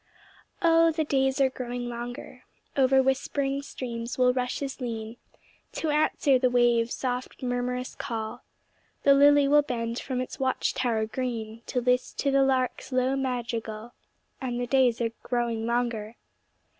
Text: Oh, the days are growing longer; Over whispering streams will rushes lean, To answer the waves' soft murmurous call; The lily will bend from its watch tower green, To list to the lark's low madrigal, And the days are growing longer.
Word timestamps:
Oh, 0.63 0.91
the 0.91 1.03
days 1.03 1.39
are 1.39 1.51
growing 1.51 1.87
longer; 1.87 2.43
Over 2.75 3.03
whispering 3.03 3.61
streams 3.61 4.17
will 4.17 4.33
rushes 4.33 4.81
lean, 4.81 5.17
To 5.73 5.91
answer 5.91 6.39
the 6.39 6.49
waves' 6.49 6.95
soft 6.95 7.43
murmurous 7.43 7.93
call; 7.93 8.41
The 9.03 9.13
lily 9.13 9.47
will 9.47 9.61
bend 9.61 9.99
from 9.99 10.19
its 10.19 10.39
watch 10.39 10.73
tower 10.73 11.05
green, 11.05 11.61
To 11.67 11.81
list 11.81 12.17
to 12.17 12.31
the 12.31 12.41
lark's 12.41 12.91
low 12.91 13.15
madrigal, 13.15 13.93
And 14.41 14.59
the 14.59 14.65
days 14.65 14.99
are 15.01 15.11
growing 15.21 15.67
longer. 15.67 16.15